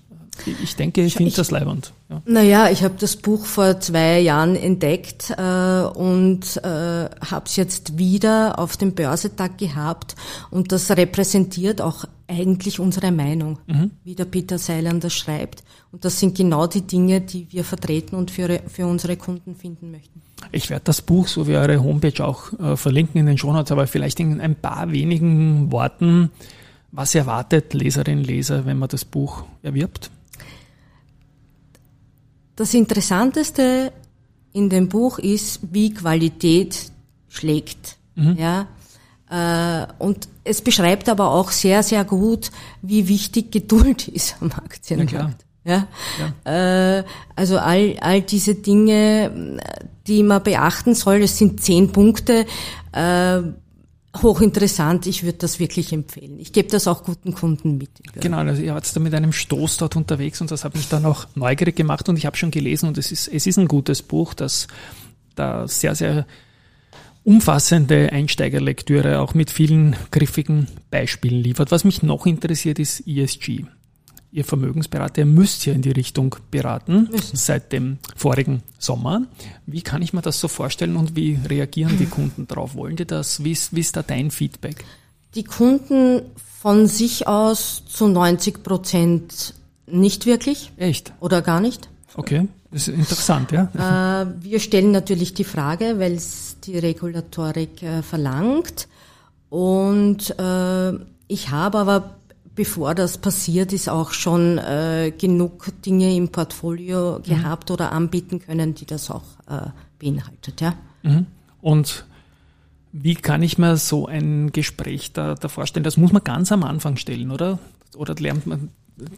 Ich 0.62 0.76
denke, 0.76 1.02
ich 1.02 1.14
finde 1.14 1.32
das 1.32 1.50
leibend. 1.50 1.92
Ja. 2.08 2.22
Naja, 2.24 2.70
ich 2.70 2.84
habe 2.84 2.94
das 2.98 3.16
Buch 3.16 3.44
vor 3.46 3.80
zwei 3.80 4.20
Jahren 4.20 4.54
entdeckt 4.54 5.30
äh, 5.30 5.82
und 5.82 6.56
äh, 6.58 6.60
habe 6.64 7.46
es 7.46 7.56
jetzt 7.56 7.98
wieder 7.98 8.58
auf 8.58 8.76
dem 8.76 8.94
Börsetag 8.94 9.58
gehabt 9.58 10.14
und 10.50 10.72
das 10.72 10.90
repräsentiert 10.90 11.80
auch 11.80 12.04
eigentlich 12.28 12.80
unsere 12.80 13.12
Meinung, 13.12 13.58
mhm. 13.66 13.92
wie 14.04 14.14
der 14.14 14.24
Peter 14.24 14.58
Seiland 14.58 15.04
das 15.04 15.14
schreibt. 15.14 15.62
Und 15.92 16.04
das 16.04 16.20
sind 16.20 16.36
genau 16.36 16.66
die 16.66 16.82
Dinge, 16.82 17.20
die 17.20 17.46
wir 17.50 17.64
vertreten 17.64 18.16
und 18.16 18.30
für, 18.30 18.60
für 18.66 18.86
unsere 18.86 19.16
Kunden 19.16 19.54
finden 19.54 19.90
möchten. 19.90 20.22
Ich 20.52 20.70
werde 20.70 20.84
das 20.84 21.02
Buch 21.02 21.28
so 21.28 21.46
wie 21.46 21.56
eure 21.56 21.82
Homepage 21.82 22.24
auch 22.24 22.52
äh, 22.58 22.76
verlinken 22.76 23.20
in 23.20 23.26
den 23.26 23.38
Shownotes, 23.38 23.72
aber 23.72 23.86
vielleicht 23.86 24.20
in 24.20 24.40
ein 24.40 24.54
paar 24.54 24.90
wenigen 24.92 25.72
Worten. 25.72 26.30
Was 26.92 27.14
erwartet 27.14 27.74
Leserinnen 27.74 28.20
und 28.20 28.26
Leser, 28.26 28.66
wenn 28.66 28.78
man 28.78 28.88
das 28.88 29.04
Buch 29.04 29.44
erwirbt? 29.62 30.10
Das 32.56 32.74
Interessanteste 32.74 33.92
in 34.52 34.70
dem 34.70 34.88
Buch 34.88 35.18
ist, 35.18 35.60
wie 35.70 35.92
Qualität 35.92 36.90
schlägt. 37.28 37.98
Mhm. 38.14 38.36
Ja, 38.38 38.66
äh, 39.30 39.86
und 39.98 40.28
es 40.44 40.62
beschreibt 40.62 41.08
aber 41.08 41.30
auch 41.30 41.50
sehr, 41.50 41.82
sehr 41.82 42.04
gut, 42.04 42.50
wie 42.82 43.08
wichtig 43.08 43.52
Geduld 43.52 44.08
ist 44.08 44.36
am 44.40 44.50
Aktienmarkt. 44.52 45.44
Ja, 45.64 45.88
ja. 46.44 46.98
Äh, 46.98 47.04
also 47.34 47.58
all, 47.58 47.96
all 48.00 48.22
diese 48.22 48.54
Dinge, 48.54 49.58
die 50.06 50.22
man 50.22 50.42
beachten 50.42 50.94
soll, 50.94 51.20
das 51.20 51.36
sind 51.36 51.60
zehn 51.60 51.90
Punkte, 51.90 52.46
äh, 52.92 53.40
hochinteressant. 54.22 55.06
Ich 55.06 55.22
würde 55.22 55.38
das 55.38 55.58
wirklich 55.58 55.92
empfehlen. 55.92 56.38
Ich 56.38 56.52
gebe 56.52 56.68
das 56.68 56.86
auch 56.86 57.04
guten 57.04 57.34
Kunden 57.34 57.78
mit. 57.78 57.90
Genau, 58.20 58.38
also 58.38 58.62
ihr 58.62 58.74
wart 58.74 58.94
da 58.94 59.00
mit 59.00 59.14
einem 59.14 59.32
Stoß 59.32 59.76
dort 59.78 59.96
unterwegs 59.96 60.40
und 60.40 60.50
das 60.50 60.64
hat 60.64 60.74
mich 60.74 60.88
dann 60.88 61.04
auch 61.04 61.26
neugierig 61.34 61.76
gemacht 61.76 62.08
und 62.08 62.16
ich 62.16 62.26
habe 62.26 62.36
schon 62.36 62.50
gelesen 62.50 62.88
und 62.88 62.98
es 62.98 63.12
ist, 63.12 63.28
es 63.28 63.46
ist 63.46 63.58
ein 63.58 63.68
gutes 63.68 64.02
Buch, 64.02 64.34
das 64.34 64.68
da 65.34 65.68
sehr, 65.68 65.94
sehr 65.94 66.26
umfassende 67.24 68.12
Einsteigerlektüre 68.12 69.20
auch 69.20 69.34
mit 69.34 69.50
vielen 69.50 69.96
griffigen 70.12 70.68
Beispielen 70.90 71.42
liefert. 71.42 71.72
Was 71.72 71.84
mich 71.84 72.02
noch 72.02 72.24
interessiert 72.24 72.78
ist 72.78 73.06
ESG. 73.06 73.64
Ihr 74.36 74.44
Vermögensberater, 74.44 75.22
ihr 75.22 75.26
müsst 75.26 75.64
ja 75.64 75.72
in 75.72 75.80
die 75.80 75.92
Richtung 75.92 76.36
beraten 76.50 77.08
müssen. 77.10 77.36
seit 77.36 77.72
dem 77.72 77.96
vorigen 78.14 78.62
Sommer. 78.78 79.22
Wie 79.64 79.80
kann 79.80 80.02
ich 80.02 80.12
mir 80.12 80.20
das 80.20 80.38
so 80.38 80.46
vorstellen 80.46 80.96
und 80.96 81.16
wie 81.16 81.38
reagieren 81.48 81.96
die 81.98 82.04
Kunden 82.04 82.46
darauf? 82.46 82.74
Wollen 82.74 82.96
die 82.96 83.06
das? 83.06 83.42
Wie 83.44 83.52
ist, 83.52 83.74
wie 83.74 83.80
ist 83.80 83.96
da 83.96 84.02
dein 84.02 84.30
Feedback? 84.30 84.84
Die 85.36 85.44
Kunden 85.44 86.20
von 86.60 86.86
sich 86.86 87.26
aus 87.26 87.84
zu 87.86 88.08
90 88.08 88.62
Prozent 88.62 89.54
nicht 89.86 90.26
wirklich. 90.26 90.70
Echt? 90.76 91.14
Oder 91.20 91.40
gar 91.40 91.62
nicht. 91.62 91.88
Okay, 92.14 92.46
das 92.70 92.88
ist 92.88 92.94
interessant, 92.94 93.52
ja. 93.52 94.20
Äh, 94.20 94.26
wir 94.40 94.60
stellen 94.60 94.90
natürlich 94.90 95.32
die 95.32 95.44
Frage, 95.44 95.94
weil 95.98 96.12
es 96.12 96.58
die 96.62 96.76
Regulatorik 96.76 97.82
äh, 97.82 98.02
verlangt. 98.02 98.86
Und 99.48 100.38
äh, 100.38 100.92
ich 101.26 101.48
habe 101.50 101.78
aber 101.78 102.16
bevor 102.56 102.94
das 102.94 103.18
passiert 103.18 103.72
ist, 103.72 103.88
auch 103.88 104.10
schon 104.10 104.58
äh, 104.58 105.12
genug 105.16 105.70
Dinge 105.84 106.16
im 106.16 106.30
Portfolio 106.30 107.18
mhm. 107.18 107.22
gehabt 107.22 107.70
oder 107.70 107.92
anbieten 107.92 108.40
können, 108.40 108.74
die 108.74 108.86
das 108.86 109.10
auch 109.10 109.22
äh, 109.46 109.68
beinhaltet. 110.00 110.60
Ja. 110.60 110.74
Mhm. 111.02 111.26
Und 111.60 112.06
wie 112.92 113.14
kann 113.14 113.42
ich 113.42 113.58
mir 113.58 113.76
so 113.76 114.06
ein 114.06 114.50
Gespräch 114.52 115.12
da, 115.12 115.34
da 115.34 115.48
vorstellen? 115.48 115.84
Das 115.84 115.98
muss 115.98 116.12
man 116.12 116.24
ganz 116.24 116.50
am 116.50 116.64
Anfang 116.64 116.96
stellen, 116.96 117.30
oder? 117.30 117.58
Oder 117.94 118.14
lernt 118.14 118.46
man 118.46 118.70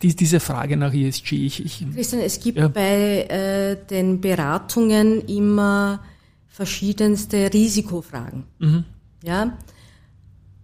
die, 0.02 0.16
diese 0.16 0.40
Frage 0.40 0.76
nach 0.76 0.92
ESG? 0.92 1.46
Ich, 1.46 1.64
ich, 1.64 1.86
Christian, 1.94 2.22
es 2.22 2.40
gibt 2.40 2.58
ja. 2.58 2.66
bei 2.66 3.22
äh, 3.22 3.76
den 3.86 4.20
Beratungen 4.20 5.24
immer 5.26 6.00
verschiedenste 6.48 7.52
Risikofragen. 7.52 8.44
Mhm. 8.58 8.84
Ja 9.22 9.56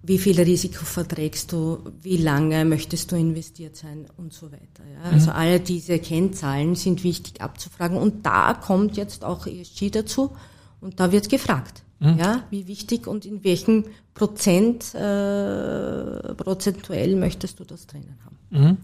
wie 0.06 0.18
viel 0.18 0.38
Risiko 0.38 0.84
verträgst 0.84 1.50
du, 1.52 1.78
wie 2.02 2.18
lange 2.18 2.66
möchtest 2.66 3.10
du 3.10 3.16
investiert 3.16 3.74
sein 3.76 4.06
und 4.18 4.34
so 4.34 4.52
weiter. 4.52 4.84
Ja? 4.92 5.10
Also 5.10 5.30
mhm. 5.30 5.36
alle 5.36 5.60
diese 5.60 5.98
Kennzahlen 5.98 6.74
sind 6.74 7.02
wichtig 7.04 7.40
abzufragen 7.40 7.96
und 7.96 8.26
da 8.26 8.52
kommt 8.52 8.98
jetzt 8.98 9.24
auch 9.24 9.46
ESG 9.46 9.88
dazu 9.90 10.36
und 10.82 11.00
da 11.00 11.10
wird 11.10 11.30
gefragt, 11.30 11.84
mhm. 12.00 12.18
ja, 12.18 12.42
wie 12.50 12.66
wichtig 12.66 13.06
und 13.06 13.24
in 13.24 13.44
welchem 13.44 13.86
Prozent 14.12 14.94
äh, 14.94 16.34
prozentuell 16.34 17.16
möchtest 17.16 17.60
du 17.60 17.64
das 17.64 17.86
drinnen 17.86 18.18
haben. 18.26 18.36
Mhm. 18.50 18.76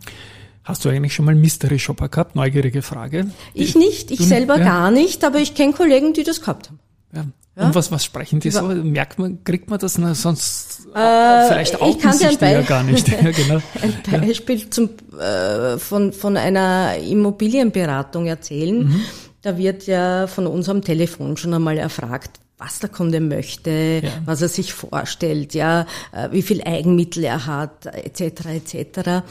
Hast 0.64 0.86
du 0.86 0.88
eigentlich 0.88 1.12
schon 1.14 1.26
mal 1.26 1.34
Mystery 1.34 1.78
Shopper 1.78 2.08
gehabt? 2.08 2.34
Neugierige 2.34 2.80
Frage. 2.80 3.30
Ich 3.52 3.74
nicht, 3.74 4.10
ich 4.10 4.20
selber 4.20 4.58
ja. 4.58 4.64
gar 4.64 4.90
nicht, 4.90 5.22
aber 5.24 5.38
ich 5.38 5.54
kenne 5.54 5.74
Kollegen, 5.74 6.14
die 6.14 6.22
das 6.22 6.40
gehabt 6.40 6.68
haben. 6.68 6.78
Ja. 7.14 7.26
Ja? 7.56 7.66
Und 7.66 7.74
was, 7.74 7.90
was 7.90 8.04
sprechen 8.04 8.40
die 8.40 8.50
so? 8.50 8.62
Merkt 8.62 9.18
man, 9.18 9.42
kriegt 9.42 9.70
man 9.70 9.78
das? 9.78 9.98
Na, 9.98 10.14
sonst 10.14 10.86
äh, 10.94 11.48
vielleicht 11.48 11.80
auch 11.80 11.98
ja 12.00 12.62
gar 12.62 12.84
nicht. 12.84 13.08
ja, 13.08 13.16
genau. 13.30 13.60
Ein 13.82 14.20
Beispiel 14.20 14.70
zum, 14.70 14.90
äh, 15.18 15.76
von, 15.78 16.12
von 16.12 16.36
einer 16.36 16.96
Immobilienberatung 16.96 18.26
erzählen. 18.26 18.84
Mhm. 18.84 19.00
Da 19.42 19.58
wird 19.58 19.86
ja 19.86 20.26
von 20.26 20.46
unserem 20.46 20.82
Telefon 20.82 21.36
schon 21.36 21.54
einmal 21.54 21.78
erfragt, 21.78 22.38
was 22.58 22.78
der 22.78 22.90
Kunde 22.90 23.20
möchte, 23.20 24.02
ja. 24.02 24.10
was 24.26 24.42
er 24.42 24.48
sich 24.48 24.72
vorstellt, 24.72 25.54
ja, 25.54 25.86
äh, 26.12 26.28
wie 26.30 26.42
viel 26.42 26.62
Eigenmittel 26.62 27.24
er 27.24 27.46
hat, 27.46 27.86
etc. 27.86 28.46
etc 28.46 29.22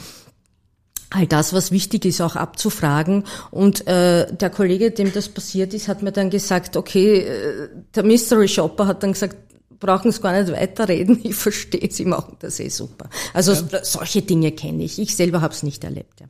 all 1.10 1.26
das, 1.26 1.52
was 1.52 1.72
wichtig 1.72 2.04
ist, 2.04 2.20
auch 2.20 2.36
abzufragen. 2.36 3.24
Und 3.50 3.86
äh, 3.86 4.32
der 4.32 4.50
Kollege, 4.50 4.90
dem 4.90 5.12
das 5.12 5.28
passiert 5.28 5.74
ist, 5.74 5.88
hat 5.88 6.02
mir 6.02 6.12
dann 6.12 6.30
gesagt, 6.30 6.76
okay, 6.76 7.18
äh, 7.18 7.68
der 7.94 8.04
Mystery 8.04 8.48
Shopper 8.48 8.86
hat 8.86 9.02
dann 9.02 9.12
gesagt, 9.12 9.36
brauchen 9.80 10.12
Sie 10.12 10.20
gar 10.20 10.40
nicht 10.40 10.52
weiterreden, 10.52 11.18
ich 11.24 11.34
verstehe 11.34 11.90
Sie 11.90 12.04
machen 12.04 12.36
das 12.40 12.60
eh 12.60 12.68
super. 12.68 13.08
Also 13.34 13.52
ja. 13.52 13.84
solche 13.84 14.22
Dinge 14.22 14.52
kenne 14.52 14.84
ich. 14.84 14.98
Ich 14.98 15.16
selber 15.16 15.40
habe 15.40 15.54
es 15.54 15.62
nicht 15.62 15.82
erlebt. 15.82 16.20
Ja. 16.20 16.26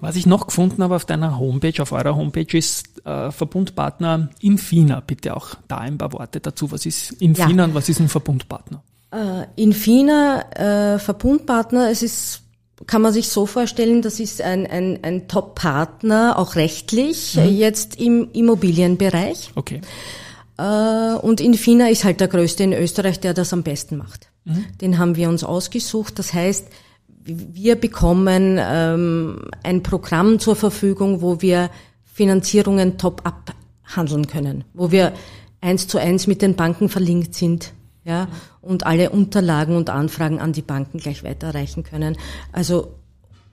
Was 0.00 0.16
ich 0.16 0.24
noch 0.26 0.46
gefunden 0.46 0.82
habe 0.82 0.96
auf 0.96 1.04
deiner 1.04 1.38
Homepage, 1.38 1.82
auf 1.82 1.92
eurer 1.92 2.16
Homepage, 2.16 2.56
ist 2.56 3.04
äh, 3.04 3.30
Verbundpartner 3.30 4.30
Infina. 4.40 5.00
Bitte 5.00 5.36
auch 5.36 5.54
da 5.68 5.78
ein 5.78 5.98
paar 5.98 6.12
Worte 6.14 6.40
dazu. 6.40 6.72
Was 6.72 6.86
ist 6.86 7.12
Infina 7.20 7.50
ja. 7.50 7.64
und 7.64 7.74
was 7.74 7.88
ist 7.90 8.00
ein 8.00 8.08
Verbundpartner? 8.08 8.82
Äh, 9.12 9.44
Infina, 9.56 10.94
äh, 10.94 10.98
Verbundpartner, 10.98 11.90
es 11.90 12.02
ist 12.02 12.39
kann 12.86 13.02
man 13.02 13.12
sich 13.12 13.28
so 13.28 13.46
vorstellen, 13.46 14.02
das 14.02 14.20
ist 14.20 14.40
ein, 14.40 14.66
ein, 14.66 14.98
ein 15.02 15.28
Top-Partner, 15.28 16.38
auch 16.38 16.56
rechtlich, 16.56 17.36
mhm. 17.36 17.56
jetzt 17.56 18.00
im 18.00 18.28
Immobilienbereich. 18.32 19.50
Okay. 19.54 19.80
Äh, 20.56 21.14
und 21.20 21.40
Infina 21.40 21.88
ist 21.88 22.04
halt 22.04 22.20
der 22.20 22.28
größte 22.28 22.62
in 22.62 22.72
Österreich, 22.72 23.20
der 23.20 23.34
das 23.34 23.52
am 23.52 23.62
besten 23.62 23.96
macht. 23.96 24.28
Mhm. 24.44 24.64
Den 24.80 24.98
haben 24.98 25.16
wir 25.16 25.28
uns 25.28 25.44
ausgesucht. 25.44 26.18
Das 26.18 26.32
heißt, 26.32 26.68
wir 27.24 27.76
bekommen 27.76 28.58
ähm, 28.58 29.50
ein 29.62 29.82
Programm 29.82 30.38
zur 30.38 30.56
Verfügung, 30.56 31.20
wo 31.20 31.42
wir 31.42 31.70
Finanzierungen 32.04 32.98
top 32.98 33.22
abhandeln 33.24 34.26
können, 34.26 34.64
wo 34.72 34.90
wir 34.90 35.12
eins 35.60 35.86
zu 35.86 35.98
eins 35.98 36.26
mit 36.26 36.40
den 36.40 36.56
Banken 36.56 36.88
verlinkt 36.88 37.34
sind 37.34 37.72
ja, 38.04 38.28
und 38.60 38.86
alle 38.86 39.10
Unterlagen 39.10 39.76
und 39.76 39.90
Anfragen 39.90 40.40
an 40.40 40.52
die 40.52 40.62
Banken 40.62 40.98
gleich 40.98 41.22
weiterreichen 41.24 41.84
können. 41.84 42.16
Also 42.52 42.94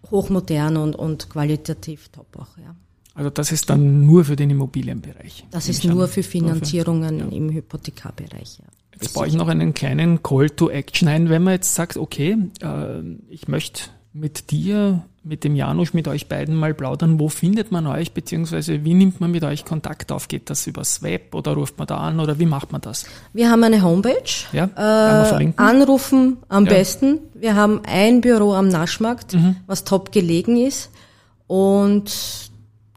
hochmodern 0.10 0.78
und, 0.78 0.96
und 0.96 1.30
qualitativ 1.30 2.10
top 2.10 2.28
auch, 2.38 2.58
ja. 2.58 2.76
Also 3.14 3.32
das 3.32 3.52
ist 3.52 3.70
dann 3.72 4.06
nur 4.06 4.26
für 4.26 4.36
den 4.36 4.52
Immobilienbereich. 4.52 5.48
Das 5.50 5.68
ist 5.70 5.84
nur 5.84 6.08
für 6.08 6.22
Finanzierungen 6.22 7.18
nur 7.18 7.28
für, 7.30 7.34
ja. 7.34 7.38
im 7.38 7.50
Hypothekarbereich, 7.50 8.60
ja. 8.60 8.66
Jetzt 9.00 9.14
baue 9.14 9.28
ich 9.28 9.34
noch 9.36 9.48
einen 9.48 9.74
kleinen 9.74 10.24
Call 10.24 10.50
to 10.50 10.70
Action 10.70 11.08
ein, 11.08 11.30
wenn 11.30 11.44
man 11.44 11.54
jetzt 11.54 11.76
sagt, 11.76 11.98
okay, 11.98 12.36
äh, 12.62 13.02
ich 13.30 13.48
möchte 13.48 13.90
mit 14.20 14.52
dir, 14.52 15.04
mit 15.24 15.44
dem 15.44 15.56
Janusz, 15.56 15.94
mit 15.94 16.08
euch 16.08 16.28
beiden 16.28 16.56
mal 16.56 16.74
plaudern. 16.74 17.20
Wo 17.20 17.30
findet 17.30 17.72
man 17.72 17.86
euch, 17.88 18.14
beziehungsweise 18.14 18.84
wie 18.84 18.94
nimmt 18.94 19.22
man 19.22 19.32
mit 19.32 19.44
euch 19.44 19.66
Kontakt 19.66 20.12
auf? 20.12 20.28
Geht 20.28 20.50
das 20.50 20.66
übers 20.66 21.02
Web 21.04 21.36
oder 21.36 21.54
ruft 21.54 21.78
man 21.78 21.88
da 21.88 21.98
an 21.98 22.20
oder 22.20 22.40
wie 22.40 22.46
macht 22.46 22.72
man 22.72 22.82
das? 22.82 23.06
Wir 23.34 23.50
haben 23.50 23.64
eine 23.64 23.84
Homepage. 23.84 24.14
Ja, 24.54 24.70
äh, 24.76 25.54
anrufen 25.58 26.38
am 26.50 26.66
ja. 26.66 26.72
besten. 26.72 27.20
Wir 27.34 27.56
haben 27.56 27.82
ein 27.86 28.22
Büro 28.22 28.54
am 28.54 28.68
Naschmarkt, 28.68 29.34
mhm. 29.34 29.58
was 29.68 29.84
top 29.84 30.12
gelegen 30.12 30.58
ist. 30.58 30.90
Und 31.46 32.12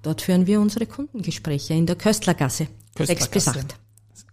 dort 0.03 0.23
führen 0.23 0.47
wir 0.47 0.61
unsere 0.61 0.87
Kundengespräche 0.87 1.75
in 1.75 1.87
der 1.87 1.97
Köstlergasse. 1.97 2.69
Köstlergasse. 2.95 3.31
6 3.31 3.31
bis 3.31 3.49
8. 3.49 3.77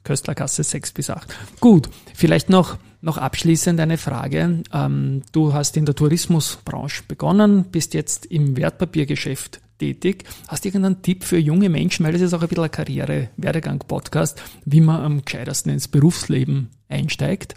Köstlergasse 0.04 0.64
6 0.64 0.92
bis 0.94 1.10
8. 1.10 1.28
Gut, 1.60 1.90
vielleicht 2.14 2.50
noch, 2.50 2.78
noch 3.02 3.18
abschließend 3.18 3.80
eine 3.80 3.98
Frage. 3.98 4.64
Ähm, 4.74 5.22
du 5.32 5.54
hast 5.54 5.78
in 5.78 5.86
der 5.86 5.96
Tourismusbranche 5.96 7.04
begonnen, 7.08 7.66
bist 7.66 7.94
jetzt 7.94 8.26
im 8.26 8.58
Wertpapiergeschäft 8.58 9.62
tätig. 9.78 10.26
Hast 10.48 10.66
du 10.66 10.70
irgendeinen 10.70 11.02
Tipp 11.02 11.24
für 11.24 11.38
junge 11.38 11.70
Menschen, 11.70 12.06
weil 12.06 12.14
das 12.14 12.22
ist 12.22 12.34
auch 12.34 12.42
ein 12.42 12.48
bisschen 12.48 12.64
ein 12.64 12.72
Karriere-Werdegang-Podcast, 12.72 14.42
wie 14.66 14.82
man 14.82 15.04
am 15.04 15.26
gescheitersten 15.26 15.72
ins 15.72 15.88
Berufsleben 15.88 16.70
einsteigt? 16.90 17.56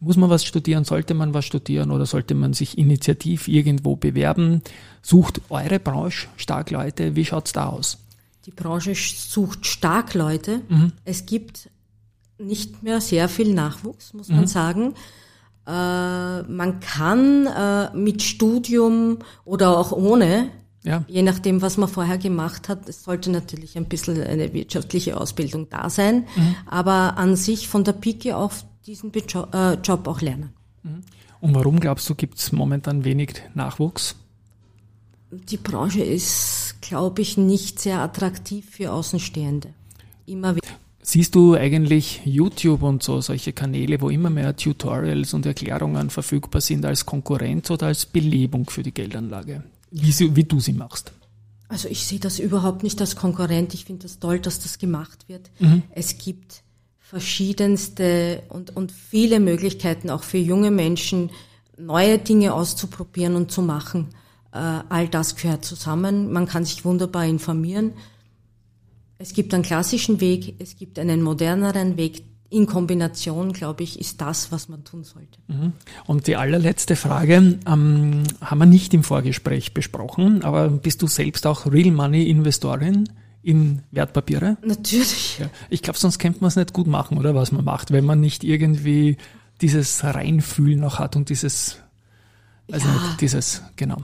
Muss 0.00 0.16
man 0.16 0.30
was 0.30 0.44
studieren? 0.44 0.84
Sollte 0.84 1.14
man 1.14 1.32
was 1.32 1.44
studieren 1.44 1.90
oder 1.92 2.06
sollte 2.06 2.34
man 2.34 2.54
sich 2.54 2.76
initiativ 2.76 3.46
irgendwo 3.46 3.94
bewerben? 3.96 4.62
Sucht 5.00 5.40
eure 5.48 5.78
Branche 5.78 6.26
stark 6.36 6.70
Leute? 6.70 7.14
Wie 7.14 7.24
schaut's 7.24 7.52
da 7.52 7.68
aus? 7.68 7.98
Die 8.46 8.50
Branche 8.50 8.94
sucht 8.96 9.64
stark 9.64 10.14
Leute. 10.14 10.62
Mhm. 10.68 10.92
Es 11.04 11.26
gibt 11.26 11.70
nicht 12.46 12.82
mehr 12.82 13.00
sehr 13.00 13.28
viel 13.28 13.54
Nachwuchs, 13.54 14.12
muss 14.14 14.28
man 14.28 14.40
mhm. 14.40 14.46
sagen. 14.46 14.94
Äh, 15.66 16.42
man 16.42 16.80
kann 16.80 17.46
äh, 17.46 17.96
mit 17.96 18.22
Studium 18.22 19.18
oder 19.44 19.78
auch 19.78 19.92
ohne, 19.92 20.50
ja. 20.84 21.04
je 21.06 21.22
nachdem, 21.22 21.62
was 21.62 21.76
man 21.76 21.88
vorher 21.88 22.18
gemacht 22.18 22.68
hat, 22.68 22.88
es 22.88 23.04
sollte 23.04 23.30
natürlich 23.30 23.76
ein 23.76 23.86
bisschen 23.86 24.20
eine 24.20 24.52
wirtschaftliche 24.52 25.20
Ausbildung 25.20 25.68
da 25.70 25.88
sein, 25.88 26.26
mhm. 26.34 26.56
aber 26.66 27.16
an 27.16 27.36
sich 27.36 27.68
von 27.68 27.84
der 27.84 27.92
Pike 27.92 28.36
auf 28.36 28.64
diesen 28.86 29.12
äh, 29.14 29.74
Job 29.74 30.08
auch 30.08 30.20
lernen. 30.20 30.52
Mhm. 30.82 31.02
Und 31.40 31.54
warum 31.54 31.80
glaubst 31.80 32.08
du, 32.08 32.14
gibt 32.14 32.38
es 32.38 32.52
momentan 32.52 33.04
wenig 33.04 33.42
Nachwuchs? 33.54 34.16
Die 35.30 35.56
Branche 35.56 36.02
ist, 36.02 36.76
glaube 36.80 37.22
ich, 37.22 37.36
nicht 37.36 37.80
sehr 37.80 38.00
attraktiv 38.00 38.68
für 38.70 38.92
Außenstehende. 38.92 39.70
Immer 40.26 40.56
wieder. 40.56 40.61
Siehst 41.12 41.34
du 41.34 41.52
eigentlich 41.52 42.22
YouTube 42.24 42.80
und 42.82 43.02
so 43.02 43.20
solche 43.20 43.52
Kanäle, 43.52 44.00
wo 44.00 44.08
immer 44.08 44.30
mehr 44.30 44.56
Tutorials 44.56 45.34
und 45.34 45.44
Erklärungen 45.44 46.08
verfügbar 46.08 46.62
sind, 46.62 46.86
als 46.86 47.04
Konkurrenz 47.04 47.70
oder 47.70 47.88
als 47.88 48.06
Belebung 48.06 48.70
für 48.70 48.82
die 48.82 48.94
Geldanlage, 48.94 49.62
wie, 49.90 50.10
sie, 50.10 50.34
wie 50.34 50.44
du 50.44 50.58
sie 50.58 50.72
machst? 50.72 51.12
Also 51.68 51.88
ich 51.90 52.06
sehe 52.06 52.18
das 52.18 52.38
überhaupt 52.38 52.82
nicht 52.82 52.98
als 53.02 53.14
Konkurrent. 53.14 53.74
Ich 53.74 53.84
finde 53.84 54.04
das 54.04 54.20
toll, 54.20 54.40
dass 54.40 54.60
das 54.60 54.78
gemacht 54.78 55.28
wird. 55.28 55.50
Mhm. 55.58 55.82
Es 55.90 56.16
gibt 56.16 56.62
verschiedenste 56.98 58.44
und, 58.48 58.74
und 58.74 58.90
viele 58.90 59.38
Möglichkeiten 59.38 60.08
auch 60.08 60.22
für 60.22 60.38
junge 60.38 60.70
Menschen, 60.70 61.28
neue 61.76 62.16
Dinge 62.20 62.54
auszuprobieren 62.54 63.36
und 63.36 63.52
zu 63.52 63.60
machen. 63.60 64.08
Äh, 64.50 64.56
all 64.88 65.08
das 65.08 65.36
gehört 65.36 65.66
zusammen. 65.66 66.32
Man 66.32 66.46
kann 66.46 66.64
sich 66.64 66.86
wunderbar 66.86 67.26
informieren. 67.26 67.92
Es 69.22 69.34
gibt 69.34 69.54
einen 69.54 69.62
klassischen 69.62 70.20
Weg, 70.20 70.56
es 70.58 70.74
gibt 70.74 70.98
einen 70.98 71.22
moderneren 71.22 71.96
Weg. 71.96 72.24
In 72.50 72.66
Kombination, 72.66 73.52
glaube 73.52 73.84
ich, 73.84 73.98
ist 73.98 74.20
das, 74.20 74.50
was 74.50 74.68
man 74.68 74.82
tun 74.84 75.04
sollte. 75.04 75.38
Mhm. 75.46 75.72
Und 76.06 76.26
die 76.26 76.34
allerletzte 76.36 76.96
Frage 76.96 77.58
ähm, 77.66 78.24
haben 78.40 78.58
wir 78.58 78.66
nicht 78.66 78.92
im 78.92 79.04
Vorgespräch 79.04 79.72
besprochen, 79.72 80.42
aber 80.42 80.68
bist 80.68 81.00
du 81.00 81.06
selbst 81.06 81.46
auch 81.46 81.64
Real 81.70 81.92
Money 81.92 82.28
Investorin 82.28 83.08
in 83.42 83.82
Wertpapiere? 83.92 84.58
Natürlich. 84.66 85.38
Ja. 85.38 85.48
Ich 85.70 85.82
glaube, 85.82 85.98
sonst 86.00 86.18
könnte 86.18 86.40
man 86.40 86.48
es 86.48 86.56
nicht 86.56 86.72
gut 86.72 86.88
machen, 86.88 87.16
oder 87.16 87.34
was 87.34 87.52
man 87.52 87.64
macht, 87.64 87.92
wenn 87.92 88.04
man 88.04 88.20
nicht 88.20 88.42
irgendwie 88.42 89.16
dieses 89.60 90.02
Reinfühlen 90.02 90.80
noch 90.80 90.98
hat 90.98 91.14
und 91.14 91.28
dieses, 91.30 91.78
also 92.70 92.86
ja. 92.86 92.92
nicht, 92.94 93.20
dieses, 93.20 93.62
genau. 93.76 94.02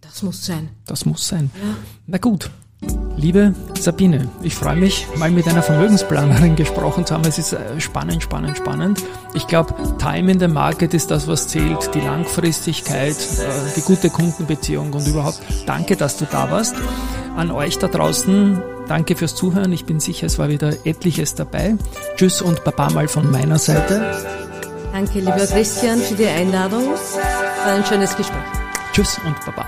Das 0.00 0.22
muss 0.22 0.44
sein. 0.44 0.70
Das 0.86 1.04
muss 1.04 1.28
sein. 1.28 1.50
Ja. 1.62 1.76
Na 2.06 2.18
gut, 2.18 2.50
Liebe 3.18 3.52
Sabine, 3.76 4.28
ich 4.42 4.54
freue 4.54 4.76
mich, 4.76 5.08
mal 5.16 5.32
mit 5.32 5.48
einer 5.48 5.64
Vermögensplanerin 5.64 6.54
gesprochen 6.54 7.04
zu 7.04 7.14
haben. 7.14 7.24
Es 7.24 7.36
ist 7.36 7.52
äh, 7.52 7.80
spannend, 7.80 8.22
spannend, 8.22 8.56
spannend. 8.56 9.02
Ich 9.34 9.48
glaube, 9.48 9.74
Time 9.98 10.30
in 10.30 10.38
the 10.38 10.46
Market 10.46 10.94
ist 10.94 11.10
das, 11.10 11.26
was 11.26 11.48
zählt, 11.48 11.92
die 11.94 12.00
Langfristigkeit, 12.00 13.16
äh, 13.16 13.74
die 13.74 13.80
gute 13.80 14.10
Kundenbeziehung 14.10 14.92
und 14.92 15.04
überhaupt. 15.08 15.40
Danke, 15.66 15.96
dass 15.96 16.16
du 16.16 16.26
da 16.30 16.48
warst. 16.52 16.76
An 17.36 17.50
euch 17.50 17.78
da 17.78 17.88
draußen, 17.88 18.62
danke 18.86 19.16
fürs 19.16 19.34
Zuhören. 19.34 19.72
Ich 19.72 19.84
bin 19.84 19.98
sicher, 19.98 20.26
es 20.26 20.38
war 20.38 20.48
wieder 20.48 20.86
etliches 20.86 21.34
dabei. 21.34 21.74
Tschüss 22.14 22.40
und 22.40 22.62
Baba 22.62 22.88
mal 22.90 23.08
von 23.08 23.28
meiner 23.32 23.58
Seite. 23.58 24.12
Danke, 24.92 25.18
lieber 25.18 25.44
Christian, 25.44 25.98
für 25.98 26.14
die 26.14 26.26
Einladung. 26.26 26.84
War 26.86 27.72
ein 27.72 27.84
schönes 27.84 28.16
Gespräch. 28.16 28.44
Tschüss 28.92 29.18
und 29.26 29.34
Baba. 29.44 29.66